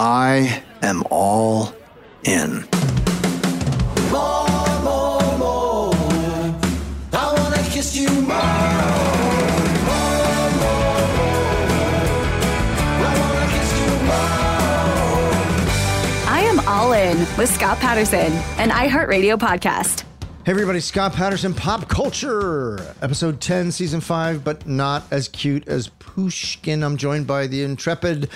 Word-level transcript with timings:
I 0.00 0.62
am 0.80 1.02
all 1.10 1.74
in. 2.22 2.64
More, 4.12 4.46
more, 4.84 5.38
more. 5.38 5.92
I 7.12 7.34
wanna 7.36 7.56
kiss 7.64 7.96
you 7.96 8.08
more. 8.08 8.28
More, 9.88 10.50
more, 10.62 11.02
more. 11.18 11.42
I 13.02 13.12
wanna 13.18 13.46
kiss 13.50 13.70
you 13.80 13.90
more. 14.06 15.34
I 16.30 16.42
am 16.48 16.60
all 16.68 16.92
in 16.92 17.18
with 17.36 17.52
Scott 17.52 17.78
Patterson, 17.80 18.32
an 18.58 18.70
iHeartRadio 18.70 19.36
podcast. 19.36 20.04
Hey 20.44 20.52
everybody, 20.52 20.78
Scott 20.78 21.12
Patterson, 21.12 21.54
Pop 21.54 21.88
Culture, 21.88 22.94
episode 23.02 23.40
10, 23.40 23.72
season 23.72 24.00
5, 24.00 24.44
but 24.44 24.64
not 24.64 25.02
as 25.10 25.26
cute 25.26 25.66
as 25.66 25.88
Pushkin. 25.88 26.84
I'm 26.84 26.96
joined 26.96 27.26
by 27.26 27.48
the 27.48 27.64
intrepid 27.64 28.30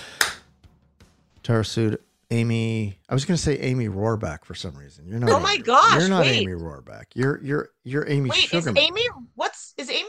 Tarasud 1.43 1.99
Amy. 2.31 2.99
I 3.09 3.15
was 3.15 3.25
going 3.25 3.37
to 3.37 3.43
say 3.43 3.59
Amy 3.59 3.89
Robach 3.89 4.45
for 4.45 4.55
some 4.55 4.75
reason. 4.75 5.07
You're 5.07 5.19
not. 5.19 5.31
Oh 5.31 5.35
Amy- 5.37 5.43
my 5.45 5.57
gosh, 5.59 6.01
You're 6.01 6.09
not 6.09 6.23
wait. 6.23 6.43
Amy 6.43 6.53
Robach. 6.53 7.05
You're 7.15 7.43
you're 7.43 7.69
you're 7.85 8.09
Amy 8.09 8.31
Wait, 8.31 8.53
is 8.53 8.67
Amy? 8.67 9.03
What's 9.35 9.75
is 9.77 9.91
Amy? 9.91 10.09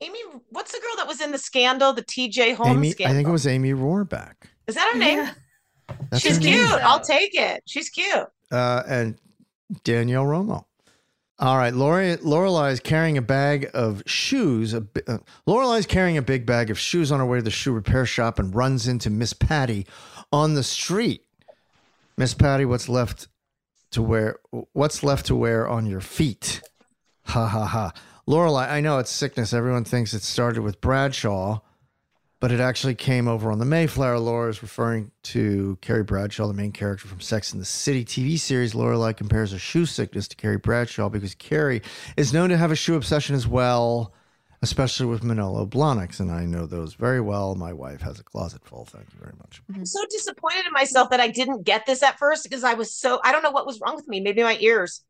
Amy, 0.00 0.18
what's 0.50 0.72
the 0.72 0.80
girl 0.80 0.96
that 0.96 1.06
was 1.06 1.20
in 1.22 1.30
the 1.30 1.38
scandal, 1.38 1.92
the 1.94 2.02
T.J. 2.02 2.54
Holmes 2.54 2.76
Amy, 2.76 2.90
scandal? 2.90 3.14
I 3.14 3.16
think 3.16 3.28
it 3.28 3.32
was 3.32 3.46
Amy 3.46 3.72
Robach. 3.72 4.34
Is 4.66 4.74
that 4.74 4.90
her 4.92 4.98
name? 4.98 5.30
That's 6.10 6.22
She's 6.22 6.36
her 6.36 6.42
name. 6.42 6.54
cute. 6.66 6.80
I'll 6.82 7.00
take 7.00 7.34
it. 7.34 7.62
She's 7.66 7.88
cute. 7.88 8.26
uh, 8.50 8.82
and 8.86 9.16
Danielle 9.84 10.24
Romo. 10.24 10.64
All 11.38 11.56
right, 11.56 11.74
Lori, 11.74 12.16
Lorelai 12.18 12.70
is 12.72 12.80
carrying 12.80 13.16
a 13.18 13.22
bag 13.22 13.68
of 13.74 14.02
shoes. 14.06 14.72
A, 14.72 14.86
uh, 15.08 15.18
Lorelai 15.48 15.78
is 15.80 15.86
carrying 15.86 16.16
a 16.16 16.22
big 16.22 16.44
bag 16.46 16.70
of 16.70 16.78
shoes 16.78 17.10
on 17.10 17.18
her 17.18 17.26
way 17.26 17.38
to 17.38 17.42
the 17.42 17.50
shoe 17.50 17.72
repair 17.72 18.04
shop 18.06 18.38
and 18.38 18.54
runs 18.54 18.86
into 18.86 19.10
Miss 19.10 19.32
Patty 19.32 19.84
on 20.34 20.54
the 20.54 20.64
street. 20.64 21.22
Miss 22.16 22.34
Patty, 22.34 22.64
what's 22.64 22.88
left 22.88 23.28
to 23.92 24.02
wear? 24.02 24.40
What's 24.72 25.04
left 25.04 25.26
to 25.26 25.36
wear 25.36 25.68
on 25.68 25.86
your 25.86 26.00
feet? 26.00 26.60
Ha 27.26 27.46
ha 27.46 27.64
ha. 27.64 27.92
Lorelai, 28.26 28.68
I 28.68 28.80
know 28.80 28.98
it's 28.98 29.12
sickness. 29.12 29.54
Everyone 29.54 29.84
thinks 29.84 30.12
it 30.12 30.24
started 30.24 30.62
with 30.62 30.80
Bradshaw, 30.80 31.60
but 32.40 32.50
it 32.50 32.58
actually 32.58 32.96
came 32.96 33.28
over 33.28 33.52
on 33.52 33.60
the 33.60 33.64
Mayflower. 33.64 34.18
Laura 34.18 34.50
is 34.50 34.60
referring 34.60 35.12
to 35.22 35.78
Carrie 35.80 36.02
Bradshaw, 36.02 36.48
the 36.48 36.52
main 36.52 36.72
character 36.72 37.06
from 37.06 37.20
Sex 37.20 37.52
and 37.52 37.62
the 37.62 37.66
City 37.66 38.04
TV 38.04 38.36
series. 38.36 38.74
Lorelai 38.74 39.16
compares 39.16 39.52
her 39.52 39.58
shoe 39.58 39.86
sickness 39.86 40.26
to 40.26 40.34
Carrie 40.34 40.58
Bradshaw 40.58 41.08
because 41.08 41.36
Carrie 41.36 41.80
is 42.16 42.32
known 42.32 42.48
to 42.48 42.56
have 42.56 42.72
a 42.72 42.76
shoe 42.76 42.96
obsession 42.96 43.36
as 43.36 43.46
well, 43.46 44.12
especially 44.64 45.04
with 45.04 45.22
Manolo 45.22 45.66
Blahniks, 45.66 46.20
and 46.20 46.30
I 46.30 46.46
know 46.46 46.64
those 46.64 46.94
very 46.94 47.20
well. 47.20 47.54
My 47.54 47.74
wife 47.74 48.00
has 48.00 48.18
a 48.18 48.24
closet 48.24 48.64
full. 48.64 48.86
Thank 48.86 49.12
you 49.12 49.18
very 49.20 49.34
much. 49.38 49.62
I'm 49.74 49.84
so 49.84 50.00
disappointed 50.10 50.64
in 50.66 50.72
myself 50.72 51.10
that 51.10 51.20
I 51.20 51.28
didn't 51.28 51.64
get 51.64 51.84
this 51.84 52.02
at 52.02 52.18
first 52.18 52.44
because 52.44 52.64
I 52.64 52.72
was 52.72 52.94
so 52.94 53.20
I 53.22 53.30
don't 53.30 53.42
know 53.42 53.50
what 53.50 53.66
was 53.66 53.78
wrong 53.80 53.94
with 53.94 54.08
me. 54.08 54.20
Maybe 54.20 54.42
my 54.42 54.56
ears. 54.60 55.04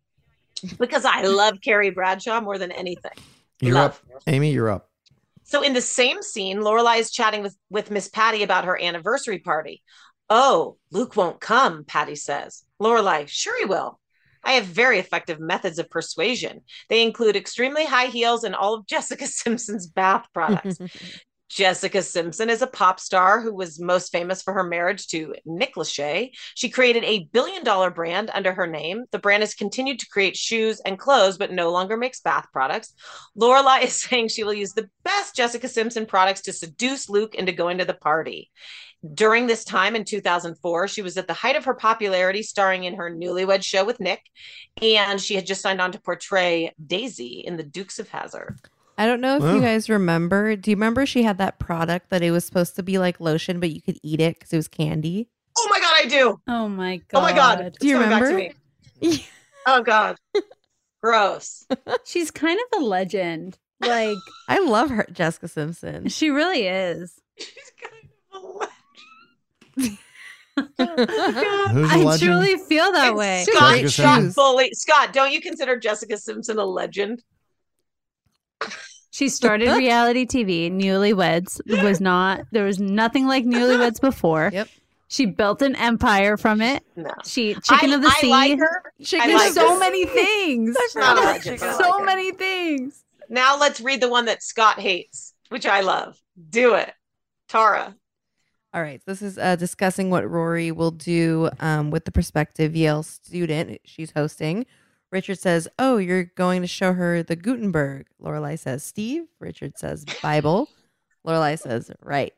Because 0.78 1.04
I 1.04 1.22
love 1.22 1.60
Carrie 1.62 1.90
Bradshaw 1.90 2.40
more 2.40 2.58
than 2.58 2.72
anything. 2.72 3.12
You're 3.60 3.74
Love. 3.74 4.02
up, 4.12 4.22
Amy. 4.26 4.50
You're 4.50 4.70
up. 4.70 4.88
So 5.44 5.62
in 5.62 5.72
the 5.72 5.80
same 5.80 6.20
scene, 6.22 6.58
Lorelai 6.58 6.98
is 6.98 7.12
chatting 7.12 7.42
with 7.42 7.56
with 7.70 7.92
Miss 7.92 8.08
Patty 8.08 8.42
about 8.42 8.64
her 8.64 8.80
anniversary 8.80 9.38
party. 9.38 9.82
Oh, 10.28 10.78
Luke 10.90 11.16
won't 11.16 11.40
come, 11.40 11.84
Patty 11.84 12.16
says. 12.16 12.64
Lorelai, 12.82 13.28
sure 13.28 13.56
he 13.58 13.66
will. 13.66 14.00
I 14.44 14.52
have 14.52 14.66
very 14.66 14.98
effective 14.98 15.40
methods 15.40 15.78
of 15.78 15.90
persuasion. 15.90 16.60
They 16.88 17.02
include 17.02 17.36
extremely 17.36 17.84
high 17.84 18.06
heels 18.06 18.44
and 18.44 18.54
all 18.54 18.74
of 18.74 18.86
Jessica 18.86 19.26
Simpson's 19.26 19.86
bath 19.86 20.26
products. 20.32 20.78
Jessica 21.54 22.02
Simpson 22.02 22.50
is 22.50 22.62
a 22.62 22.66
pop 22.66 22.98
star 22.98 23.40
who 23.40 23.54
was 23.54 23.78
most 23.78 24.10
famous 24.10 24.42
for 24.42 24.52
her 24.54 24.64
marriage 24.64 25.06
to 25.06 25.36
Nick 25.44 25.76
Lachey. 25.76 26.30
She 26.56 26.68
created 26.68 27.04
a 27.04 27.28
billion 27.32 27.62
dollar 27.62 27.90
brand 27.90 28.28
under 28.34 28.52
her 28.52 28.66
name. 28.66 29.04
The 29.12 29.20
brand 29.20 29.44
has 29.44 29.54
continued 29.54 30.00
to 30.00 30.08
create 30.08 30.36
shoes 30.36 30.80
and 30.84 30.98
clothes, 30.98 31.38
but 31.38 31.52
no 31.52 31.70
longer 31.70 31.96
makes 31.96 32.18
bath 32.18 32.48
products. 32.52 32.92
Lorelai 33.38 33.84
is 33.84 33.92
saying 34.02 34.28
she 34.28 34.42
will 34.42 34.52
use 34.52 34.72
the 34.72 34.90
best 35.04 35.36
Jessica 35.36 35.68
Simpson 35.68 36.06
products 36.06 36.40
to 36.42 36.52
seduce 36.52 37.08
Luke 37.08 37.36
into 37.36 37.52
going 37.52 37.78
to 37.78 37.84
the 37.84 37.94
party. 37.94 38.50
During 39.14 39.46
this 39.46 39.64
time 39.64 39.94
in 39.94 40.04
2004, 40.04 40.88
she 40.88 41.02
was 41.02 41.16
at 41.16 41.28
the 41.28 41.34
height 41.34 41.54
of 41.54 41.66
her 41.66 41.74
popularity, 41.74 42.42
starring 42.42 42.82
in 42.82 42.96
her 42.96 43.14
newlywed 43.14 43.62
show 43.62 43.84
with 43.84 44.00
Nick, 44.00 44.22
and 44.82 45.20
she 45.20 45.36
had 45.36 45.46
just 45.46 45.62
signed 45.62 45.80
on 45.80 45.92
to 45.92 46.00
portray 46.00 46.74
Daisy 46.84 47.44
in 47.46 47.56
The 47.56 47.62
Dukes 47.62 48.00
of 48.00 48.08
Hazzard. 48.08 48.58
I 48.96 49.06
don't 49.06 49.20
know 49.20 49.36
if 49.36 49.42
Wow. 49.42 49.54
you 49.56 49.60
guys 49.60 49.88
remember. 49.88 50.54
Do 50.56 50.70
you 50.70 50.76
remember 50.76 51.04
she 51.06 51.22
had 51.24 51.38
that 51.38 51.58
product 51.58 52.10
that 52.10 52.22
it 52.22 52.30
was 52.30 52.44
supposed 52.44 52.76
to 52.76 52.82
be 52.82 52.98
like 52.98 53.20
lotion, 53.20 53.58
but 53.60 53.70
you 53.70 53.82
could 53.82 53.98
eat 54.02 54.20
it 54.20 54.38
because 54.38 54.52
it 54.52 54.56
was 54.56 54.68
candy? 54.68 55.28
Oh 55.58 55.68
my 55.70 55.80
god, 55.80 55.92
I 55.96 56.06
do! 56.06 56.40
Oh 56.48 56.68
my 56.68 56.96
god. 57.08 57.18
Oh 57.18 57.22
my 57.22 57.32
god! 57.32 57.76
Do 57.80 57.86
you 57.88 58.00
It's 58.00 58.08
back 58.08 58.20
to 58.22 58.26
remember? 58.26 58.54
me. 59.02 59.26
Oh 59.66 59.82
god. 59.82 60.16
Gross. 61.02 61.66
She's 62.04 62.30
kind 62.30 62.58
of 62.72 62.80
a 62.80 62.84
legend. 62.84 63.58
Like 63.80 64.16
I 64.48 64.60
love 64.60 64.90
her, 64.90 65.06
Jessica 65.12 65.48
Simpson. 65.48 66.08
she 66.08 66.30
really 66.30 66.66
is. 66.66 67.20
She's 67.38 67.72
kind 67.82 68.08
of 68.32 68.62
a 68.62 68.68
Who's 69.76 69.98
a 71.90 71.94
I 71.94 72.02
legend? 72.02 72.30
truly 72.32 72.56
feel 72.58 72.92
that 72.92 73.14
way. 73.16 73.44
Scott, 73.48 73.78
Scott 73.78 73.90
Simpson. 73.90 74.32
fully 74.32 74.70
Scott, 74.72 75.12
don't 75.12 75.32
you 75.32 75.40
consider 75.40 75.76
Jessica 75.78 76.16
Simpson 76.16 76.58
a 76.58 76.64
legend? 76.64 77.22
She 79.14 79.28
started 79.28 79.68
reality 79.76 80.26
TV. 80.26 80.72
Newlyweds 80.72 81.60
was 81.84 82.00
not. 82.00 82.40
There 82.50 82.64
was 82.64 82.80
nothing 82.80 83.28
like 83.28 83.44
Newlyweds 83.44 84.00
before. 84.00 84.50
Yep. 84.52 84.68
She 85.06 85.26
built 85.26 85.62
an 85.62 85.76
empire 85.76 86.36
from 86.36 86.60
it. 86.60 86.82
No. 86.96 87.12
She 87.24 87.54
chicken 87.62 87.90
I, 87.90 87.94
of 87.94 88.02
the 88.02 88.08
I 88.08 88.20
sea. 88.20 88.30
like 88.30 88.58
her. 88.58 88.92
Chicken. 89.00 89.30
I 89.30 89.34
like 89.34 89.52
so 89.52 89.74
her. 89.74 89.78
many 89.78 90.04
things. 90.20 90.76
She's 90.82 90.96
not 90.96 91.16
a 91.16 91.20
legend, 91.20 91.60
but 91.60 91.68
I 91.68 91.72
so 91.78 91.90
like 91.90 92.00
her. 92.00 92.04
many 92.06 92.32
things. 92.32 93.04
Now 93.28 93.56
let's 93.56 93.80
read 93.80 94.00
the 94.00 94.08
one 94.08 94.24
that 94.24 94.42
Scott 94.42 94.80
hates, 94.80 95.32
which 95.48 95.64
I 95.64 95.82
love. 95.82 96.20
Do 96.50 96.74
it. 96.74 96.92
Tara. 97.46 97.94
All 98.72 98.82
right. 98.82 99.00
This 99.06 99.22
is 99.22 99.38
uh, 99.38 99.54
discussing 99.54 100.10
what 100.10 100.28
Rory 100.28 100.72
will 100.72 100.90
do 100.90 101.50
um, 101.60 101.92
with 101.92 102.04
the 102.04 102.10
prospective 102.10 102.74
Yale 102.74 103.04
student 103.04 103.78
she's 103.84 104.10
hosting. 104.10 104.66
Richard 105.14 105.38
says, 105.38 105.68
"Oh, 105.78 105.96
you're 105.96 106.24
going 106.24 106.60
to 106.62 106.66
show 106.66 106.92
her 106.92 107.22
the 107.22 107.36
Gutenberg." 107.36 108.08
Lorelai 108.20 108.58
says, 108.58 108.82
"Steve." 108.82 109.28
Richard 109.38 109.78
says, 109.78 110.04
"Bible." 110.22 110.68
Lorelai 111.24 111.56
says, 111.56 111.90
"Right." 112.02 112.34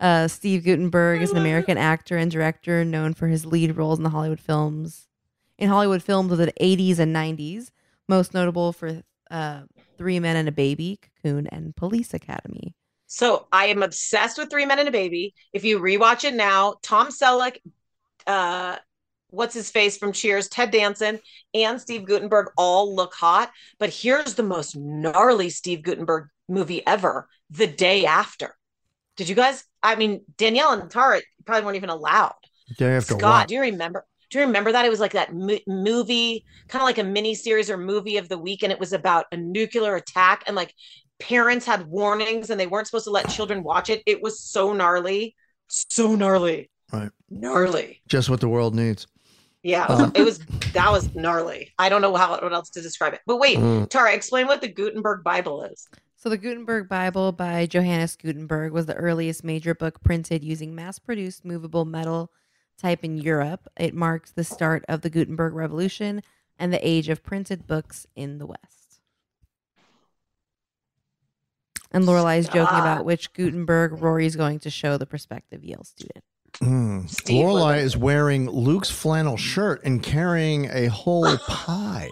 Uh, 0.00 0.26
Steve 0.26 0.64
Guttenberg 0.64 1.22
is 1.22 1.30
an 1.30 1.36
American 1.36 1.78
actor 1.78 2.18
and 2.18 2.32
director 2.32 2.84
known 2.84 3.14
for 3.14 3.28
his 3.28 3.46
lead 3.46 3.76
roles 3.76 4.00
in 4.00 4.02
the 4.02 4.10
Hollywood 4.10 4.40
films, 4.40 5.06
in 5.56 5.68
Hollywood 5.68 6.02
films 6.02 6.32
of 6.32 6.38
the 6.38 6.52
80s 6.60 6.98
and 6.98 7.14
90s. 7.14 7.70
Most 8.08 8.34
notable 8.34 8.72
for 8.72 9.02
uh, 9.30 9.60
Three 9.96 10.18
Men 10.18 10.34
and 10.34 10.48
a 10.48 10.52
Baby, 10.52 10.98
Cocoon, 11.22 11.46
and 11.46 11.76
Police 11.76 12.12
Academy. 12.12 12.74
So 13.06 13.46
I 13.52 13.66
am 13.66 13.84
obsessed 13.84 14.36
with 14.36 14.50
Three 14.50 14.66
Men 14.66 14.80
and 14.80 14.88
a 14.88 14.92
Baby. 14.92 15.32
If 15.52 15.62
you 15.64 15.78
rewatch 15.78 16.24
it 16.24 16.34
now, 16.34 16.74
Tom 16.82 17.10
Selleck, 17.10 17.58
uh, 18.26 18.78
what's 19.34 19.54
his 19.54 19.70
face 19.70 19.96
from 19.98 20.12
Cheers, 20.12 20.48
Ted 20.48 20.70
Danson, 20.70 21.18
and 21.52 21.80
Steve 21.80 22.06
Guttenberg 22.06 22.48
all 22.56 22.94
look 22.94 23.14
hot. 23.14 23.50
But 23.78 23.90
here's 23.90 24.34
the 24.34 24.42
most 24.42 24.76
gnarly 24.76 25.50
Steve 25.50 25.82
Guttenberg 25.82 26.28
movie 26.48 26.86
ever: 26.86 27.28
The 27.50 27.66
Day 27.66 28.06
After. 28.06 28.54
Did 29.16 29.28
you 29.28 29.34
guys? 29.34 29.64
I 29.82 29.96
mean, 29.96 30.22
Danielle 30.36 30.72
and 30.72 30.90
Tara 30.90 31.20
probably 31.44 31.64
weren't 31.64 31.76
even 31.76 31.90
allowed. 31.90 32.34
Day 32.78 32.96
after 32.96 33.14
Scott, 33.14 33.22
what? 33.22 33.48
do 33.48 33.54
you 33.54 33.60
remember? 33.60 34.06
Do 34.30 34.38
you 34.38 34.46
remember 34.46 34.72
that 34.72 34.84
it 34.84 34.90
was 34.90 34.98
like 35.00 35.12
that 35.12 35.34
mo- 35.34 35.58
movie, 35.68 36.44
kind 36.68 36.80
of 36.82 36.86
like 36.86 36.98
a 36.98 37.04
mini 37.04 37.34
series 37.34 37.70
or 37.70 37.76
movie 37.76 38.16
of 38.16 38.28
the 38.28 38.38
week, 38.38 38.62
and 38.62 38.72
it 38.72 38.80
was 38.80 38.92
about 38.92 39.26
a 39.32 39.36
nuclear 39.36 39.94
attack, 39.96 40.42
and 40.46 40.56
like 40.56 40.74
parents 41.20 41.66
had 41.66 41.86
warnings, 41.86 42.50
and 42.50 42.58
they 42.58 42.66
weren't 42.66 42.86
supposed 42.88 43.04
to 43.04 43.10
let 43.10 43.28
children 43.28 43.62
watch 43.62 43.90
it. 43.90 44.02
It 44.06 44.22
was 44.22 44.40
so 44.40 44.72
gnarly, 44.72 45.36
so 45.68 46.14
gnarly, 46.16 46.70
Right. 46.92 47.10
gnarly. 47.30 48.00
Just 48.08 48.28
what 48.30 48.40
the 48.40 48.48
world 48.48 48.74
needs. 48.74 49.06
Yeah, 49.64 49.84
it 49.84 49.88
was, 49.88 50.00
Um, 50.00 50.12
it 50.14 50.22
was 50.22 50.38
that 50.74 50.92
was 50.92 51.14
gnarly. 51.14 51.72
I 51.78 51.88
don't 51.88 52.02
know 52.02 52.14
how 52.14 52.30
what 52.38 52.52
else 52.52 52.68
to 52.70 52.82
describe 52.82 53.14
it. 53.14 53.20
But 53.26 53.38
wait, 53.38 53.58
Mm. 53.58 53.88
Tara, 53.88 54.12
explain 54.12 54.46
what 54.46 54.60
the 54.60 54.68
Gutenberg 54.68 55.24
Bible 55.24 55.62
is. 55.64 55.88
So, 56.16 56.28
the 56.28 56.38
Gutenberg 56.38 56.88
Bible 56.88 57.32
by 57.32 57.66
Johannes 57.66 58.16
Gutenberg 58.16 58.72
was 58.72 58.86
the 58.86 58.94
earliest 58.94 59.42
major 59.42 59.74
book 59.74 60.02
printed 60.02 60.44
using 60.44 60.74
mass 60.74 60.98
produced 60.98 61.44
movable 61.44 61.84
metal 61.84 62.30
type 62.78 63.04
in 63.04 63.16
Europe. 63.16 63.68
It 63.78 63.94
marks 63.94 64.32
the 64.32 64.44
start 64.44 64.84
of 64.88 65.00
the 65.00 65.10
Gutenberg 65.10 65.54
Revolution 65.54 66.22
and 66.58 66.72
the 66.72 66.86
age 66.86 67.08
of 67.08 67.22
printed 67.22 67.66
books 67.66 68.06
in 68.14 68.38
the 68.38 68.46
West. 68.46 69.00
And 71.90 72.04
Lorelai 72.04 72.38
is 72.38 72.46
joking 72.48 72.78
about 72.78 73.04
which 73.04 73.32
Gutenberg 73.32 74.02
Rory's 74.02 74.34
going 74.36 74.58
to 74.60 74.70
show 74.70 74.98
the 74.98 75.06
prospective 75.06 75.62
Yale 75.64 75.84
student. 75.84 76.24
Mm. 76.60 77.08
Steve 77.10 77.44
Lorelai 77.44 77.78
is 77.78 77.96
wearing 77.96 78.48
Luke's 78.48 78.90
flannel 78.90 79.36
shirt 79.36 79.82
and 79.84 80.02
carrying 80.02 80.66
a 80.66 80.86
whole 80.86 81.36
pie. 81.46 82.10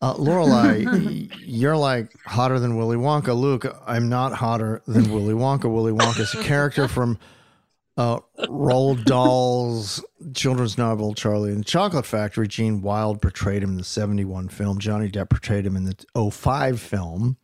Uh, 0.00 0.14
Lorelai, 0.14 1.30
you're 1.46 1.76
like 1.76 2.14
hotter 2.26 2.58
than 2.58 2.76
Willy 2.76 2.96
Wonka. 2.96 3.34
Luke, 3.38 3.64
I'm 3.86 4.08
not 4.08 4.34
hotter 4.34 4.82
than 4.86 5.10
Willy 5.10 5.34
Wonka. 5.34 5.72
Willy 5.72 5.92
Wonka 5.92 6.20
is 6.20 6.34
a 6.34 6.42
character 6.42 6.88
from 6.88 7.18
uh, 7.96 8.18
Roald 8.40 9.04
Dahl's 9.04 10.04
children's 10.34 10.76
novel 10.76 11.14
Charlie 11.14 11.50
and 11.50 11.60
the 11.60 11.64
Chocolate 11.64 12.04
Factory. 12.04 12.48
Gene 12.48 12.82
Wilder 12.82 13.18
portrayed 13.18 13.62
him 13.62 13.70
in 13.70 13.76
the 13.76 13.84
71 13.84 14.48
film. 14.48 14.78
Johnny 14.78 15.08
Depp 15.08 15.30
portrayed 15.30 15.64
him 15.64 15.76
in 15.76 15.84
the 15.84 16.30
05 16.30 16.80
film. 16.80 17.36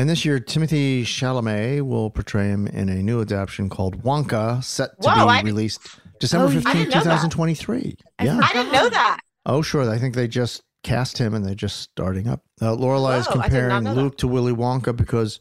And 0.00 0.08
this 0.08 0.24
year, 0.24 0.40
Timothée 0.40 1.02
Chalamet 1.02 1.82
will 1.82 2.08
portray 2.08 2.48
him 2.48 2.66
in 2.66 2.88
a 2.88 3.02
new 3.02 3.20
adaptation 3.20 3.68
called 3.68 4.02
Wonka, 4.02 4.64
set 4.64 4.98
to 5.02 5.10
Whoa, 5.10 5.26
be 5.26 5.30
I- 5.30 5.42
released 5.42 5.82
December 6.20 6.46
Oh, 6.46 6.48
I 6.48 6.52
15th, 6.72 6.92
that. 6.92 7.02
2023. 7.02 7.96
Yeah. 8.22 8.40
I 8.42 8.50
didn't 8.54 8.72
know 8.72 8.88
that. 8.88 9.20
Oh, 9.44 9.60
sure. 9.60 9.90
I 9.90 9.98
think 9.98 10.14
they 10.14 10.26
just 10.26 10.62
cast 10.82 11.18
him 11.18 11.34
and 11.34 11.44
they're 11.44 11.54
just 11.54 11.80
starting 11.82 12.28
up. 12.28 12.40
Uh, 12.62 12.74
Lorelai 12.74 13.18
is 13.18 13.26
Whoa, 13.26 13.40
I 13.40 13.48
did 13.50 13.68
not 13.68 13.68
comparing 13.68 13.84
know 13.84 13.94
that. 13.94 14.00
Luke 14.00 14.16
to 14.16 14.26
Willy 14.26 14.54
Wonka 14.54 14.96
because 14.96 15.38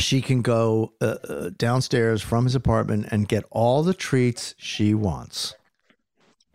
she 0.00 0.20
can 0.20 0.42
go 0.42 0.94
uh, 1.00 1.04
uh, 1.28 1.50
downstairs 1.56 2.22
from 2.22 2.42
his 2.42 2.56
apartment 2.56 3.06
and 3.12 3.28
get 3.28 3.44
all 3.52 3.84
the 3.84 3.94
treats 3.94 4.56
she 4.58 4.92
wants. 4.92 5.54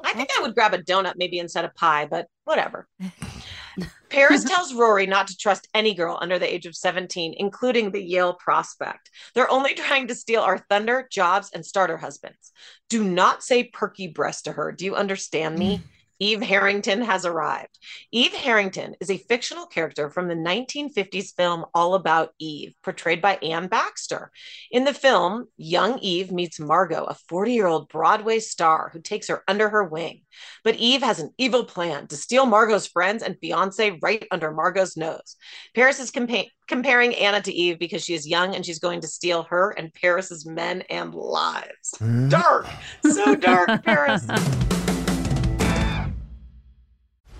I 0.03 0.11
think 0.11 0.27
I 0.37 0.41
would 0.41 0.53
grab 0.53 0.73
a 0.73 0.79
donut 0.79 1.13
maybe 1.15 1.39
instead 1.39 1.63
of 1.63 1.73
pie, 1.73 2.05
but 2.05 2.27
whatever. 2.43 2.85
Paris 4.09 4.43
tells 4.47 4.73
Rory 4.73 5.05
not 5.05 5.27
to 5.27 5.37
trust 5.37 5.67
any 5.73 5.93
girl 5.93 6.17
under 6.21 6.39
the 6.39 6.51
age 6.51 6.65
of 6.65 6.75
17, 6.75 7.35
including 7.37 7.91
the 7.91 8.01
Yale 8.01 8.33
prospect. 8.33 9.09
They're 9.33 9.51
only 9.51 9.73
trying 9.73 10.07
to 10.07 10.15
steal 10.15 10.41
our 10.41 10.59
thunder, 10.69 11.07
jobs, 11.11 11.49
and 11.53 11.65
starter 11.65 11.97
husbands. 11.97 12.51
Do 12.89 13.03
not 13.03 13.43
say 13.43 13.65
perky 13.65 14.07
breast 14.07 14.45
to 14.45 14.53
her. 14.53 14.71
Do 14.71 14.85
you 14.85 14.95
understand 14.95 15.57
me? 15.57 15.77
Mm. 15.77 15.81
Eve 16.19 16.41
Harrington 16.41 17.01
has 17.01 17.25
arrived. 17.25 17.77
Eve 18.11 18.33
Harrington 18.33 18.95
is 18.99 19.09
a 19.09 19.17
fictional 19.17 19.65
character 19.65 20.09
from 20.09 20.27
the 20.27 20.35
1950s 20.35 21.35
film 21.35 21.65
All 21.73 21.95
About 21.95 22.29
Eve, 22.39 22.73
portrayed 22.83 23.21
by 23.21 23.35
Anne 23.37 23.67
Baxter. 23.67 24.31
In 24.71 24.85
the 24.85 24.93
film, 24.93 25.47
young 25.57 25.99
Eve 25.99 26.31
meets 26.31 26.59
Margo, 26.59 27.03
a 27.03 27.15
40 27.27 27.53
year 27.53 27.67
old 27.67 27.89
Broadway 27.89 28.39
star 28.39 28.89
who 28.93 29.01
takes 29.01 29.27
her 29.27 29.43
under 29.47 29.69
her 29.69 29.83
wing. 29.83 30.21
But 30.63 30.75
Eve 30.75 31.01
has 31.01 31.19
an 31.19 31.31
evil 31.37 31.65
plan 31.65 32.07
to 32.07 32.17
steal 32.17 32.45
Margo's 32.45 32.87
friends 32.87 33.23
and 33.23 33.37
fiance 33.39 33.97
right 34.01 34.25
under 34.31 34.51
Margo's 34.51 34.95
nose. 34.95 35.35
Paris 35.73 35.99
is 35.99 36.11
compa- 36.11 36.49
comparing 36.67 37.13
Anna 37.15 37.41
to 37.41 37.53
Eve 37.53 37.79
because 37.79 38.03
she 38.03 38.13
is 38.13 38.27
young 38.27 38.55
and 38.55 38.65
she's 38.65 38.79
going 38.79 39.01
to 39.01 39.07
steal 39.07 39.43
her 39.43 39.71
and 39.71 39.93
Paris's 39.93 40.45
men 40.45 40.81
and 40.89 41.13
lives. 41.13 41.93
Hmm. 41.97 42.29
Dark, 42.29 42.67
so 43.03 43.35
dark, 43.35 43.83
Paris. 43.83 44.25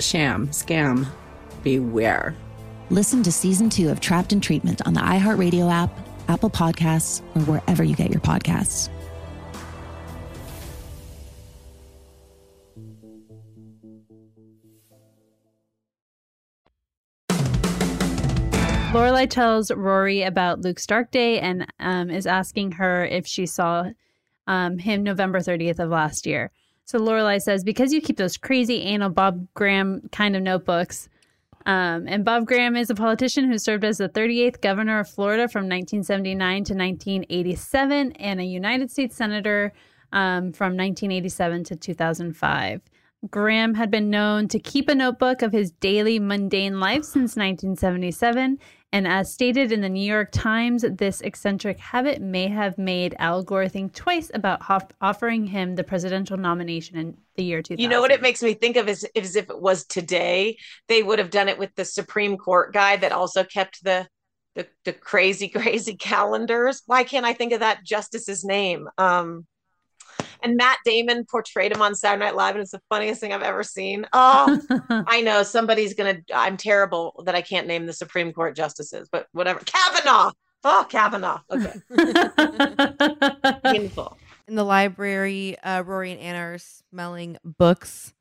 sham, 0.00 0.48
scam, 0.48 1.06
beware. 1.62 2.34
Listen 2.90 3.22
to 3.22 3.32
season 3.32 3.68
two 3.68 3.90
of 3.90 4.00
Trapped 4.00 4.32
in 4.32 4.40
Treatment 4.40 4.86
on 4.86 4.94
the 4.94 5.00
iHeartRadio 5.00 5.70
app, 5.70 5.90
Apple 6.28 6.50
Podcasts, 6.50 7.20
or 7.34 7.42
wherever 7.42 7.82
you 7.82 7.96
get 7.96 8.10
your 8.10 8.20
podcasts. 8.20 8.88
Lorelai 18.96 19.28
tells 19.28 19.70
Rory 19.70 20.22
about 20.22 20.62
Luke's 20.62 20.86
dark 20.86 21.10
day 21.10 21.38
and 21.38 21.66
um, 21.80 22.08
is 22.08 22.26
asking 22.26 22.72
her 22.72 23.04
if 23.04 23.26
she 23.26 23.44
saw 23.44 23.90
um, 24.46 24.78
him 24.78 25.02
November 25.02 25.40
30th 25.40 25.80
of 25.80 25.90
last 25.90 26.24
year. 26.24 26.50
So 26.86 27.00
Lorelai 27.00 27.40
says, 27.40 27.64
because 27.64 27.92
you 27.92 28.00
keep 28.00 28.16
those 28.16 28.36
crazy 28.36 28.82
anal 28.82 29.10
Bob 29.10 29.46
Graham 29.54 30.08
kind 30.12 30.36
of 30.36 30.42
notebooks, 30.42 31.08
um, 31.66 32.06
and 32.06 32.24
Bob 32.24 32.46
Graham 32.46 32.76
is 32.76 32.90
a 32.90 32.94
politician 32.94 33.50
who 33.50 33.58
served 33.58 33.84
as 33.84 33.98
the 33.98 34.08
38th 34.08 34.60
governor 34.60 35.00
of 35.00 35.08
Florida 35.08 35.48
from 35.48 35.62
1979 35.64 36.38
to 36.38 36.74
1987 36.74 38.12
and 38.12 38.40
a 38.40 38.44
United 38.44 38.92
States 38.92 39.16
senator 39.16 39.72
um, 40.12 40.52
from 40.52 40.76
1987 40.76 41.64
to 41.64 41.76
2005. 41.76 42.80
Graham 43.30 43.74
had 43.74 43.90
been 43.90 44.08
known 44.08 44.46
to 44.46 44.60
keep 44.60 44.88
a 44.88 44.94
notebook 44.94 45.42
of 45.42 45.50
his 45.50 45.72
daily 45.72 46.20
mundane 46.20 46.78
life 46.78 47.02
since 47.02 47.34
1977. 47.34 48.58
And 48.96 49.06
as 49.06 49.30
stated 49.30 49.72
in 49.72 49.82
the 49.82 49.90
New 49.90 50.02
York 50.02 50.30
Times, 50.32 50.82
this 50.88 51.20
eccentric 51.20 51.78
habit 51.78 52.22
may 52.22 52.48
have 52.48 52.78
made 52.78 53.14
Al 53.18 53.42
Gore 53.42 53.68
think 53.68 53.92
twice 53.92 54.30
about 54.32 54.62
hof- 54.62 54.90
offering 55.02 55.44
him 55.44 55.74
the 55.74 55.84
presidential 55.84 56.38
nomination 56.38 56.96
in 56.96 57.18
the 57.34 57.44
year 57.44 57.60
2000. 57.60 57.78
You 57.78 57.90
know 57.90 58.00
what 58.00 58.10
it 58.10 58.22
makes 58.22 58.42
me 58.42 58.54
think 58.54 58.78
of 58.78 58.88
is, 58.88 59.06
is 59.14 59.36
if 59.36 59.50
it 59.50 59.60
was 59.60 59.84
today, 59.84 60.56
they 60.88 61.02
would 61.02 61.18
have 61.18 61.28
done 61.28 61.50
it 61.50 61.58
with 61.58 61.74
the 61.74 61.84
Supreme 61.84 62.38
Court 62.38 62.72
guy 62.72 62.96
that 62.96 63.12
also 63.12 63.44
kept 63.44 63.84
the 63.84 64.08
the, 64.54 64.66
the 64.86 64.94
crazy, 64.94 65.48
crazy 65.50 65.94
calendars. 65.94 66.82
Why 66.86 67.04
can't 67.04 67.26
I 67.26 67.34
think 67.34 67.52
of 67.52 67.60
that 67.60 67.84
justice's 67.84 68.46
name? 68.46 68.88
Um, 68.96 69.44
and 70.46 70.56
Matt 70.56 70.78
Damon 70.84 71.24
portrayed 71.24 71.72
him 71.72 71.82
on 71.82 71.96
Saturday 71.96 72.24
Night 72.24 72.36
Live, 72.36 72.54
and 72.54 72.62
it's 72.62 72.70
the 72.70 72.80
funniest 72.88 73.20
thing 73.20 73.32
I've 73.32 73.42
ever 73.42 73.62
seen. 73.62 74.06
Oh, 74.18 74.60
I 75.06 75.20
know 75.20 75.42
somebody's 75.42 75.92
gonna. 75.94 76.18
I'm 76.34 76.56
terrible 76.56 77.22
that 77.26 77.34
I 77.34 77.42
can't 77.42 77.66
name 77.66 77.86
the 77.86 77.92
Supreme 77.92 78.32
Court 78.32 78.56
justices, 78.56 79.08
but 79.10 79.26
whatever. 79.32 79.60
Kavanaugh. 79.64 80.30
Oh, 80.64 80.86
Kavanaugh. 80.88 81.40
Okay. 81.50 81.72
Painful. 83.62 84.16
In 84.48 84.54
the 84.54 84.64
library, 84.64 85.58
uh, 85.58 85.82
Rory 85.82 86.12
and 86.12 86.20
Anna 86.20 86.38
are 86.38 86.58
smelling 86.58 87.36
books. 87.44 88.14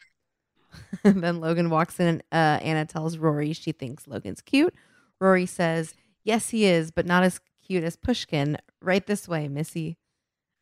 then 1.03 1.39
Logan 1.39 1.69
walks 1.69 1.99
in 1.99 2.07
and 2.07 2.23
uh, 2.31 2.61
Anna 2.61 2.85
tells 2.85 3.17
Rory 3.17 3.53
she 3.53 3.71
thinks 3.71 4.07
Logan's 4.07 4.41
cute. 4.41 4.73
Rory 5.19 5.45
says, 5.45 5.93
Yes, 6.23 6.49
he 6.49 6.65
is, 6.65 6.91
but 6.91 7.05
not 7.05 7.23
as 7.23 7.39
cute 7.65 7.83
as 7.83 7.95
Pushkin. 7.95 8.57
Right 8.81 9.05
this 9.05 9.27
way, 9.27 9.47
Missy. 9.47 9.97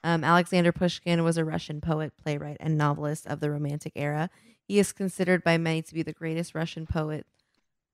Um, 0.04 0.24
Alexander 0.24 0.72
Pushkin 0.72 1.24
was 1.24 1.38
a 1.38 1.46
Russian 1.46 1.80
poet, 1.80 2.14
playwright, 2.22 2.58
and 2.60 2.78
novelist 2.78 3.26
of 3.28 3.40
the 3.40 3.50
Romantic 3.50 3.94
era. 3.96 4.30
He 4.68 4.80
is 4.80 4.92
considered 4.92 5.44
by 5.44 5.58
many 5.58 5.82
to 5.82 5.94
be 5.94 6.04
the 6.04 6.14
greatest 6.14 6.54
Russian 6.54 6.86
poet, 6.86 7.26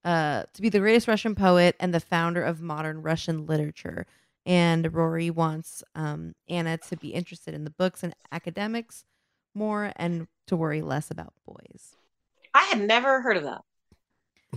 uh, 0.03 0.43
to 0.53 0.61
be 0.61 0.69
the 0.69 0.79
greatest 0.79 1.07
Russian 1.07 1.35
poet 1.35 1.75
and 1.79 1.93
the 1.93 1.99
founder 1.99 2.41
of 2.41 2.61
modern 2.61 3.01
Russian 3.01 3.45
literature. 3.45 4.07
And 4.45 4.93
Rory 4.93 5.29
wants 5.29 5.83
um, 5.93 6.33
Anna 6.47 6.77
to 6.77 6.97
be 6.97 7.09
interested 7.09 7.53
in 7.53 7.63
the 7.63 7.69
books 7.69 8.03
and 8.03 8.13
academics 8.31 9.05
more, 9.53 9.91
and 9.95 10.27
to 10.47 10.55
worry 10.55 10.81
less 10.81 11.11
about 11.11 11.33
boys. 11.45 11.95
I 12.53 12.63
had 12.65 12.79
never 12.81 13.21
heard 13.21 13.37
of 13.37 13.43
that. 13.43 13.61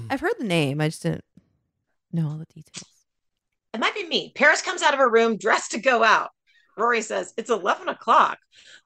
I've 0.09 0.21
heard 0.21 0.35
the 0.39 0.45
name, 0.45 0.81
I 0.81 0.89
just 0.89 1.03
didn't 1.03 1.25
know 2.13 2.29
all 2.29 2.39
the 2.39 2.47
details. 2.47 2.89
It 3.75 3.81
might 3.81 3.95
be 3.95 4.07
me. 4.07 4.33
Paris 4.35 4.63
comes 4.63 4.83
out 4.83 4.93
of 4.93 4.99
her 4.99 5.11
room 5.11 5.37
dressed 5.37 5.73
to 5.73 5.79
go 5.79 6.03
out. 6.05 6.31
Rory 6.77 7.03
says, 7.03 7.33
It's 7.37 7.51
11 7.51 7.89
o'clock. 7.89 8.39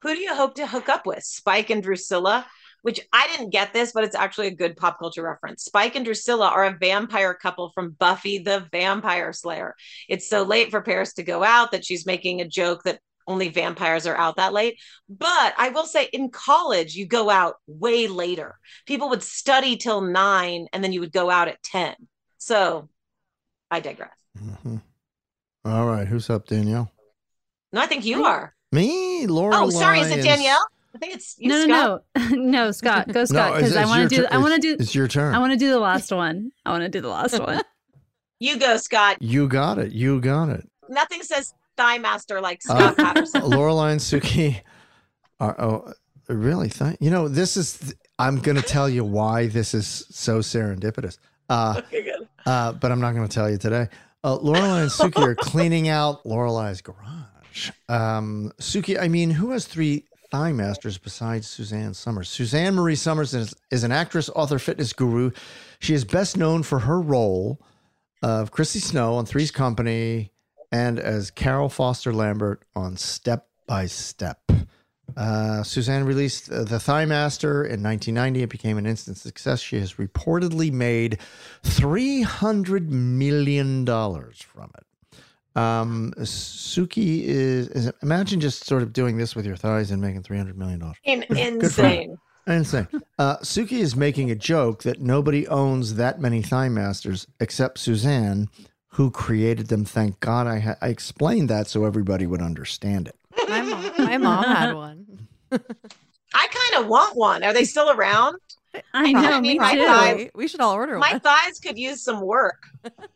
Who 0.02 0.14
do 0.14 0.20
you 0.20 0.34
hope 0.34 0.54
to 0.56 0.66
hook 0.66 0.88
up 0.88 1.06
with? 1.06 1.22
Spike 1.22 1.70
and 1.70 1.82
Drusilla? 1.82 2.46
Which 2.82 3.00
I 3.12 3.26
didn't 3.28 3.50
get 3.50 3.72
this, 3.72 3.90
but 3.92 4.04
it's 4.04 4.14
actually 4.14 4.46
a 4.46 4.54
good 4.54 4.76
pop 4.76 4.98
culture 4.98 5.22
reference. 5.22 5.64
Spike 5.64 5.96
and 5.96 6.04
Drusilla 6.04 6.48
are 6.48 6.66
a 6.66 6.76
vampire 6.78 7.34
couple 7.34 7.72
from 7.74 7.90
Buffy 7.98 8.38
the 8.38 8.68
Vampire 8.70 9.32
Slayer. 9.32 9.74
It's 10.08 10.28
so 10.28 10.44
late 10.44 10.70
for 10.70 10.82
Paris 10.82 11.14
to 11.14 11.24
go 11.24 11.42
out 11.42 11.72
that 11.72 11.84
she's 11.84 12.06
making 12.06 12.40
a 12.40 12.48
joke 12.48 12.84
that 12.84 13.00
only 13.26 13.48
vampires 13.48 14.06
are 14.06 14.16
out 14.16 14.36
that 14.36 14.52
late. 14.52 14.78
But 15.08 15.54
I 15.58 15.70
will 15.70 15.86
say 15.86 16.08
in 16.12 16.30
college, 16.30 16.94
you 16.94 17.06
go 17.06 17.28
out 17.28 17.56
way 17.66 18.06
later. 18.06 18.56
People 18.86 19.08
would 19.08 19.22
study 19.22 19.76
till 19.76 20.00
nine 20.00 20.68
and 20.72 20.84
then 20.84 20.92
you 20.92 21.00
would 21.00 21.12
go 21.12 21.28
out 21.28 21.48
at 21.48 21.62
10. 21.64 21.94
So 22.38 22.88
I 23.68 23.80
digress. 23.80 24.14
Mhm. 24.38 24.80
All 25.64 25.86
right, 25.86 26.06
who's 26.06 26.30
up, 26.30 26.46
Danielle? 26.46 26.92
No, 27.72 27.80
I 27.80 27.86
think 27.86 28.04
you 28.04 28.24
are. 28.24 28.54
Me, 28.72 29.26
Laura. 29.26 29.54
Oh, 29.56 29.70
sorry. 29.70 30.00
Is 30.00 30.10
it 30.10 30.22
Danielle? 30.22 30.64
I 30.94 30.98
think 30.98 31.14
it's 31.14 31.36
you, 31.38 31.48
no, 31.50 31.64
Scott. 31.66 32.02
no, 32.16 32.28
no, 32.28 32.36
no, 32.50 32.70
Scott, 32.72 33.08
go 33.12 33.24
Scott, 33.26 33.58
it's- 33.58 33.70
because 33.70 33.76
I 33.76 33.84
want 33.84 34.08
to 34.08 34.16
do. 34.16 34.22
tur- 34.22 34.28
I 34.30 34.38
want 34.38 34.50
to 34.62 34.68
it's- 34.68 34.76
do. 34.78 34.82
it's 34.82 34.94
your 34.94 35.08
turn. 35.08 35.34
I 35.34 35.38
want 35.38 35.52
to 35.52 35.58
do 35.58 35.70
the 35.70 35.78
last 35.78 36.10
one. 36.10 36.52
I 36.64 36.70
want 36.70 36.84
to 36.84 36.88
do 36.88 37.00
the 37.00 37.08
last 37.08 37.38
one. 37.38 37.62
You 38.38 38.58
go, 38.58 38.76
Scott. 38.76 39.16
You 39.22 39.48
got 39.48 39.78
it. 39.78 39.92
You 39.92 40.20
got 40.20 40.50
it. 40.50 40.68
Nothing 40.90 41.22
says 41.22 41.54
thigh 41.78 41.96
master 41.96 42.38
like 42.42 42.60
Uh, 42.68 42.92
Scott 42.92 42.96
Patterson. 42.98 43.40
Lorelai 43.50 43.92
and 43.92 44.00
Suki 44.00 44.60
are 45.40 45.58
oh 45.58 45.92
really 46.28 46.68
th- 46.68 46.96
you 47.00 47.10
know 47.10 47.28
this 47.28 47.56
is 47.56 47.94
I'm 48.18 48.38
going 48.40 48.56
to 48.58 48.62
tell 48.62 48.90
you 48.90 49.04
why 49.04 49.46
this 49.46 49.72
is 49.72 49.86
so 50.10 50.40
serendipitous. 50.40 51.16
Uh, 51.48 51.76
Okay, 51.78 52.02
good. 52.02 52.28
uh, 52.44 52.72
but 52.72 52.92
I'm 52.92 53.00
not 53.00 53.14
going 53.14 53.26
to 53.26 53.34
tell 53.34 53.48
you 53.50 53.56
today. 53.56 53.88
Uh, 54.22 54.36
Lorelai 54.36 54.82
and 54.82 54.90
Suki 54.90 55.22
are 55.22 55.34
cleaning 55.34 55.88
out 55.88 56.22
Lorelai's 56.24 56.82
garage. 56.82 57.25
Um, 57.88 58.52
Suki, 58.60 59.00
I 59.00 59.08
mean, 59.08 59.30
who 59.30 59.50
has 59.50 59.66
three 59.66 60.04
thigh 60.30 60.52
masters 60.52 60.98
besides 60.98 61.46
Suzanne 61.46 61.94
Somers? 61.94 62.28
Suzanne 62.28 62.74
Marie 62.74 62.96
Somers 62.96 63.34
is, 63.34 63.54
is 63.70 63.84
an 63.84 63.92
actress, 63.92 64.28
author, 64.30 64.58
fitness 64.58 64.92
guru. 64.92 65.30
She 65.78 65.94
is 65.94 66.04
best 66.04 66.36
known 66.36 66.62
for 66.62 66.80
her 66.80 67.00
role 67.00 67.60
of 68.22 68.50
Chrissy 68.50 68.80
Snow 68.80 69.14
on 69.14 69.26
Three's 69.26 69.50
Company 69.50 70.32
and 70.72 70.98
as 70.98 71.30
Carol 71.30 71.68
Foster 71.68 72.12
Lambert 72.12 72.62
on 72.74 72.96
Step 72.96 73.48
by 73.66 73.86
Step. 73.86 74.40
Uh, 75.16 75.62
Suzanne 75.62 76.04
released 76.04 76.50
uh, 76.50 76.64
The 76.64 76.80
Thigh 76.80 77.04
Master 77.04 77.64
in 77.64 77.82
1990. 77.82 78.42
It 78.42 78.48
became 78.48 78.76
an 78.76 78.86
instant 78.86 79.16
success. 79.16 79.60
She 79.60 79.78
has 79.78 79.94
reportedly 79.94 80.72
made 80.72 81.18
$300 81.62 82.88
million 82.88 83.86
from 83.86 84.70
it. 84.76 84.85
Um, 85.56 86.12
Suki 86.18 87.22
is, 87.24 87.68
is, 87.68 87.92
imagine 88.02 88.40
just 88.40 88.64
sort 88.66 88.82
of 88.82 88.92
doing 88.92 89.16
this 89.16 89.34
with 89.34 89.46
your 89.46 89.56
thighs 89.56 89.90
and 89.90 90.00
making 90.02 90.22
$300 90.22 90.54
million. 90.56 90.92
In, 91.04 91.20
Good 91.20 91.72
for 91.72 91.82
her. 91.82 91.88
insane. 91.88 92.18
Insane. 92.46 92.88
Uh, 93.18 93.38
Suki 93.38 93.78
is 93.78 93.96
making 93.96 94.30
a 94.30 94.34
joke 94.36 94.82
that 94.84 95.00
nobody 95.00 95.48
owns 95.48 95.94
that 95.94 96.20
many 96.20 96.42
thigh 96.42 96.68
masters 96.68 97.26
except 97.40 97.78
Suzanne, 97.78 98.48
who 98.88 99.10
created 99.10 99.68
them. 99.68 99.84
Thank 99.84 100.20
God 100.20 100.46
I, 100.46 100.58
ha- 100.60 100.76
I 100.80 100.88
explained 100.88 101.48
that 101.50 101.66
so 101.66 101.84
everybody 101.84 102.26
would 102.26 102.42
understand 102.42 103.08
it. 103.08 103.16
My 103.48 103.62
mom, 103.62 103.92
my 103.98 104.18
mom 104.18 104.44
had 104.44 104.74
one. 104.74 105.28
I 105.52 105.58
kind 106.48 106.84
of 106.84 106.88
want 106.88 107.16
one. 107.16 107.42
Are 107.42 107.52
they 107.52 107.64
still 107.64 107.90
around? 107.90 108.36
I 108.92 109.10
know, 109.12 109.32
I 109.32 109.40
me 109.40 109.48
mean, 109.50 109.58
my 109.58 109.74
too. 109.74 109.84
thighs, 109.86 110.30
We 110.34 110.48
should 110.48 110.60
all 110.60 110.74
order 110.74 110.98
my 110.98 111.12
one. 111.12 111.20
thighs 111.20 111.58
could 111.60 111.78
use 111.78 112.02
some 112.02 112.20
work. 112.20 112.62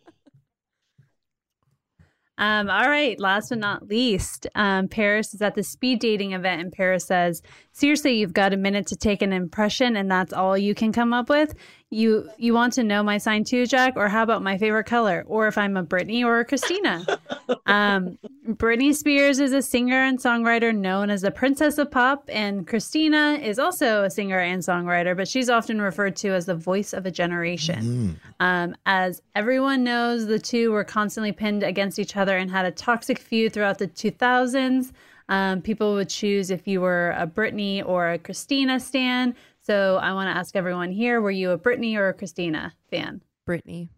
Um, 2.40 2.70
all 2.70 2.88
right, 2.88 3.20
last 3.20 3.50
but 3.50 3.58
not 3.58 3.86
least, 3.86 4.46
um, 4.54 4.88
Paris 4.88 5.34
is 5.34 5.42
at 5.42 5.54
the 5.54 5.62
speed 5.62 6.00
dating 6.00 6.32
event, 6.32 6.62
and 6.62 6.72
Paris 6.72 7.06
says, 7.06 7.42
"Seriously, 7.80 8.18
you've 8.18 8.34
got 8.34 8.52
a 8.52 8.58
minute 8.58 8.86
to 8.88 8.94
take 8.94 9.22
an 9.22 9.32
impression, 9.32 9.96
and 9.96 10.10
that's 10.10 10.34
all 10.34 10.58
you 10.58 10.74
can 10.74 10.92
come 10.92 11.14
up 11.14 11.30
with. 11.30 11.54
You 11.88 12.28
you 12.36 12.52
want 12.52 12.74
to 12.74 12.84
know 12.84 13.02
my 13.02 13.16
sign 13.16 13.42
too, 13.42 13.64
Jack, 13.64 13.94
or 13.96 14.06
how 14.06 14.22
about 14.22 14.42
my 14.42 14.58
favorite 14.58 14.84
color, 14.84 15.24
or 15.26 15.48
if 15.48 15.56
I'm 15.56 15.78
a 15.78 15.82
Britney 15.82 16.22
or 16.22 16.40
a 16.40 16.44
Christina?" 16.44 17.06
um, 17.66 18.18
Britney 18.46 18.94
Spears 18.94 19.40
is 19.40 19.54
a 19.54 19.62
singer 19.62 19.96
and 19.96 20.18
songwriter 20.18 20.76
known 20.76 21.08
as 21.08 21.22
the 21.22 21.30
Princess 21.30 21.78
of 21.78 21.90
Pop, 21.90 22.28
and 22.28 22.66
Christina 22.66 23.38
is 23.42 23.58
also 23.58 24.04
a 24.04 24.10
singer 24.10 24.40
and 24.40 24.60
songwriter, 24.60 25.16
but 25.16 25.26
she's 25.26 25.48
often 25.48 25.80
referred 25.80 26.16
to 26.16 26.28
as 26.28 26.44
the 26.44 26.54
voice 26.54 26.92
of 26.92 27.06
a 27.06 27.10
generation. 27.10 28.20
Um, 28.40 28.76
as 28.84 29.22
everyone 29.34 29.84
knows, 29.84 30.26
the 30.26 30.38
two 30.38 30.70
were 30.70 30.84
constantly 30.84 31.32
pinned 31.32 31.62
against 31.62 31.98
each 31.98 32.14
other 32.14 32.36
and 32.36 32.50
had 32.50 32.66
a 32.66 32.72
toxic 32.72 33.18
feud 33.18 33.54
throughout 33.54 33.78
the 33.78 33.88
2000s. 33.88 34.92
Um, 35.30 35.62
people 35.62 35.94
would 35.94 36.08
choose 36.10 36.50
if 36.50 36.66
you 36.68 36.80
were 36.80 37.12
a 37.16 37.26
Britney 37.26 37.82
or 37.86 38.10
a 38.10 38.18
Christina 38.18 38.78
stan. 38.80 39.34
So 39.60 39.96
I 40.02 40.12
want 40.12 40.28
to 40.28 40.36
ask 40.36 40.56
everyone 40.56 40.90
here: 40.90 41.20
Were 41.20 41.30
you 41.30 41.52
a 41.52 41.58
Britney 41.58 41.96
or 41.96 42.08
a 42.08 42.12
Christina 42.14 42.74
fan? 42.90 43.22
Britney. 43.48 43.88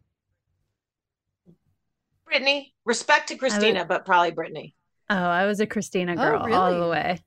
Brittany, 2.27 2.75
respect 2.85 3.29
to 3.29 3.37
Christina, 3.37 3.85
but 3.85 4.05
probably 4.07 4.33
Britney. 4.33 4.75
Oh, 5.11 5.17
I 5.17 5.47
was 5.47 5.61
a 5.61 5.67
Christina 5.67 6.17
girl 6.17 6.41
all 6.41 6.47
really? 6.47 6.81
the 6.81 6.89
way. 6.89 7.19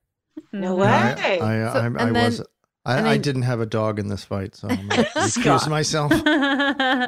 No 0.52 0.76
Mhm. 0.76 0.80
way. 0.82 0.88
I, 0.88 1.68
I, 1.68 1.74
So- 1.74 1.80
I, 1.80 1.86
I 1.86 2.12
then- 2.12 2.14
was. 2.14 2.42
I, 2.86 2.98
and 2.98 3.08
I 3.08 3.18
didn't 3.18 3.42
have 3.44 3.60
a 3.62 3.66
dog 3.66 3.98
in 4.00 4.08
this 4.10 4.24
fight, 4.24 4.56
so 4.56 4.68
I'm 4.70 4.88
gonna 4.88 5.04
recuse 5.16 5.42
Scott. 5.42 5.70
myself. 5.70 6.12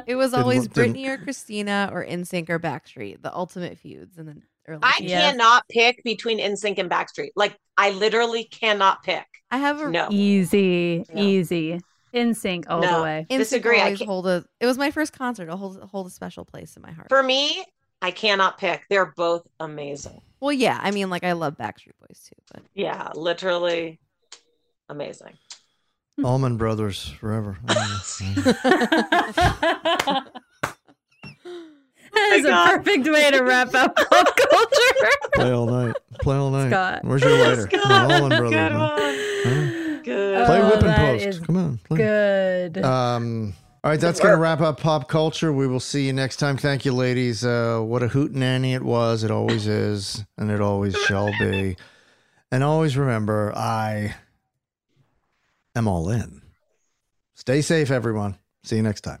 It 0.06 0.16
was 0.16 0.30
Didn't 0.32 0.42
always 0.42 0.62
look- 0.64 0.72
didn't- 0.72 1.06
or 1.06 1.18
Christina 1.18 1.90
or 1.92 2.04
NSYNC 2.04 2.50
or 2.50 2.58
Backstreet, 2.58 3.22
the 3.22 3.34
ultimate 3.34 3.78
feuds 3.78 4.18
in 4.18 4.26
the 4.26 4.36
early. 4.66 4.80
I 4.82 4.98
years. 5.00 5.12
cannot 5.12 5.64
pick 5.68 6.02
between 6.04 6.38
NSYNC 6.38 6.78
and 6.78 6.90
Backstreet. 6.90 7.30
Like 7.36 7.56
I 7.76 7.90
literally 7.90 8.44
cannot 8.44 9.02
pick. 9.02 9.26
I 9.50 9.58
have 9.58 9.80
a 9.80 9.88
No. 9.90 10.08
Easy, 10.10 11.04
No. 11.14 11.22
easy. 11.22 11.80
NSYNC 12.14 12.64
all 12.68 12.80
No. 12.80 12.96
the 12.98 13.02
way. 13.02 13.26
NSYNC 13.30 13.38
Disagree, 13.38 13.80
I 13.80 13.94
hold 13.94 14.26
a. 14.26 14.44
It 14.60 14.66
was 14.66 14.78
my 14.78 14.90
first 14.90 15.12
concert. 15.12 15.44
It'll 15.44 15.56
hold 15.58 15.80
hold 15.90 16.06
a 16.06 16.10
special 16.10 16.44
place 16.44 16.74
in 16.76 16.82
my 16.82 16.90
heart. 16.92 17.08
For 17.08 17.22
me, 17.22 17.62
I 18.02 18.10
cannot 18.10 18.58
pick. 18.58 18.82
They're 18.90 19.12
both 19.16 19.46
amazing. 19.60 20.20
well, 20.40 20.52
yeah, 20.52 20.78
I 20.82 20.90
mean, 20.90 21.10
like 21.10 21.24
I 21.24 21.32
love 21.32 21.56
Backstreet 21.58 21.92
Boys 22.00 22.20
too, 22.28 22.36
but 22.52 22.62
Yeah, 22.74 23.10
literally 23.14 24.00
amazing. 24.88 25.34
Allman 26.24 26.56
Brothers 26.56 27.08
forever. 27.20 27.58
I 27.68 28.00
That 32.10 32.32
is 32.32 32.44
a 32.44 32.48
God. 32.48 32.70
perfect 32.84 33.06
way 33.06 33.30
to 33.30 33.40
wrap 33.42 33.72
up 33.74 33.94
pop 33.94 34.36
culture. 34.36 35.10
Play 35.34 35.50
all 35.52 35.66
night. 35.66 35.94
Play 36.20 36.36
all 36.36 36.50
night. 36.50 36.70
Scott. 36.70 37.04
Where's 37.04 37.22
your 37.22 37.38
lighter? 37.38 37.68
Scott, 37.70 38.08
The 38.08 38.14
Allman 38.14 38.28
Brothers. 38.28 38.50
good 38.50 38.72
man. 38.72 38.78
one. 38.78 40.02
Good. 40.04 40.46
Play 40.46 40.60
Oh, 40.60 40.66
whip 40.66 40.74
and 40.80 40.88
that 40.88 41.20
post. 41.20 41.44
Come 41.46 41.56
on. 41.56 41.78
Play. 41.84 41.96
Good. 41.98 42.78
Um, 42.84 43.54
all 43.84 43.90
right, 43.90 44.00
that's 44.00 44.18
going 44.20 44.32
to 44.34 44.40
wrap 44.40 44.60
up 44.60 44.80
pop 44.80 45.06
culture. 45.08 45.52
We 45.52 45.66
will 45.68 45.80
see 45.80 46.06
you 46.06 46.12
next 46.12 46.36
time. 46.38 46.56
Thank 46.56 46.84
you, 46.84 46.92
ladies. 46.92 47.44
Uh, 47.44 47.80
what 47.80 48.02
a 48.02 48.08
hoot 48.08 48.32
nanny 48.32 48.72
it 48.74 48.82
was. 48.82 49.22
It 49.22 49.30
always 49.30 49.66
is, 49.68 50.24
and 50.38 50.50
it 50.50 50.60
always 50.62 50.96
shall 51.02 51.30
be. 51.38 51.76
And 52.50 52.64
always 52.64 52.96
remember, 52.96 53.52
I 53.54 54.14
am 55.78 55.88
all 55.88 56.10
in. 56.10 56.42
Stay 57.34 57.62
safe, 57.62 57.90
everyone. 57.90 58.36
See 58.64 58.76
you 58.76 58.82
next 58.82 59.02
time. 59.02 59.20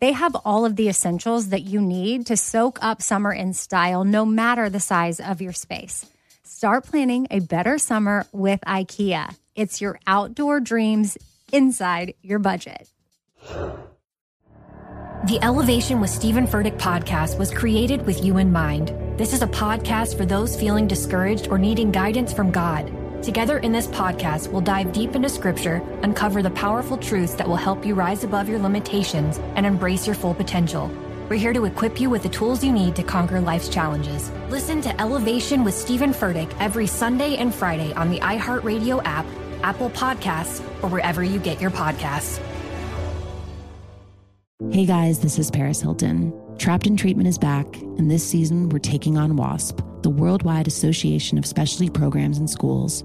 they 0.00 0.12
have 0.12 0.36
all 0.44 0.64
of 0.64 0.76
the 0.76 0.88
essentials 0.88 1.48
that 1.48 1.62
you 1.62 1.80
need 1.80 2.26
to 2.26 2.36
soak 2.36 2.78
up 2.82 3.00
summer 3.00 3.32
in 3.32 3.52
style, 3.52 4.04
no 4.04 4.24
matter 4.24 4.68
the 4.68 4.80
size 4.80 5.20
of 5.20 5.40
your 5.40 5.52
space. 5.52 6.06
Start 6.42 6.84
planning 6.84 7.26
a 7.30 7.40
better 7.40 7.78
summer 7.78 8.26
with 8.32 8.60
IKEA. 8.66 9.34
It's 9.54 9.80
your 9.80 9.98
outdoor 10.06 10.60
dreams 10.60 11.16
inside 11.52 12.14
your 12.22 12.38
budget. 12.38 12.88
The 15.26 15.38
Elevation 15.42 16.00
with 16.00 16.10
Stephen 16.10 16.46
Furtick 16.46 16.78
podcast 16.78 17.38
was 17.38 17.50
created 17.50 18.06
with 18.06 18.24
you 18.24 18.38
in 18.38 18.52
mind. 18.52 18.94
This 19.18 19.32
is 19.32 19.42
a 19.42 19.46
podcast 19.46 20.16
for 20.16 20.24
those 20.24 20.58
feeling 20.58 20.86
discouraged 20.86 21.48
or 21.48 21.58
needing 21.58 21.90
guidance 21.90 22.32
from 22.32 22.50
God. 22.50 22.92
Together 23.26 23.58
in 23.58 23.72
this 23.72 23.88
podcast, 23.88 24.52
we'll 24.52 24.60
dive 24.60 24.92
deep 24.92 25.16
into 25.16 25.28
scripture, 25.28 25.82
uncover 26.02 26.42
the 26.42 26.50
powerful 26.52 26.96
truths 26.96 27.34
that 27.34 27.48
will 27.48 27.56
help 27.56 27.84
you 27.84 27.92
rise 27.92 28.22
above 28.22 28.48
your 28.48 28.60
limitations 28.60 29.38
and 29.56 29.66
embrace 29.66 30.06
your 30.06 30.14
full 30.14 30.32
potential. 30.32 30.88
We're 31.28 31.34
here 31.34 31.52
to 31.52 31.64
equip 31.64 32.00
you 32.00 32.08
with 32.08 32.22
the 32.22 32.28
tools 32.28 32.62
you 32.62 32.70
need 32.70 32.94
to 32.94 33.02
conquer 33.02 33.40
life's 33.40 33.68
challenges. 33.68 34.30
Listen 34.48 34.80
to 34.80 35.00
Elevation 35.00 35.64
with 35.64 35.74
Stephen 35.74 36.12
Furtick 36.12 36.54
every 36.60 36.86
Sunday 36.86 37.34
and 37.34 37.52
Friday 37.52 37.92
on 37.94 38.10
the 38.10 38.20
iHeartRadio 38.20 39.02
app, 39.04 39.26
Apple 39.64 39.90
Podcasts, 39.90 40.60
or 40.80 40.88
wherever 40.88 41.24
you 41.24 41.40
get 41.40 41.60
your 41.60 41.72
podcasts. 41.72 42.40
Hey 44.70 44.86
guys, 44.86 45.18
this 45.18 45.36
is 45.36 45.50
Paris 45.50 45.80
Hilton. 45.80 46.32
Trapped 46.58 46.86
in 46.86 46.96
Treatment 46.96 47.28
is 47.28 47.38
back, 47.38 47.66
and 47.98 48.08
this 48.08 48.22
season 48.24 48.68
we're 48.68 48.78
taking 48.78 49.18
on 49.18 49.34
WASP, 49.34 49.82
the 50.02 50.10
Worldwide 50.10 50.68
Association 50.68 51.38
of 51.38 51.44
Specialty 51.44 51.90
Programs 51.90 52.38
and 52.38 52.48
Schools. 52.48 53.04